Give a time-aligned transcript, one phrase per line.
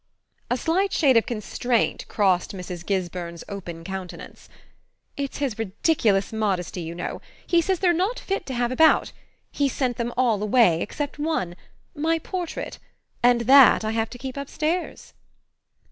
[0.49, 2.83] A slight shade of constraint crossed Mrs.
[2.83, 4.49] Gisburn's open countenance.
[5.15, 7.21] "It's his ridiculous modesty, you know.
[7.45, 9.11] He says they're not fit to have about;
[9.51, 11.55] he's sent them all away except one
[11.93, 12.79] my portrait
[13.21, 15.13] and that I have to keep upstairs."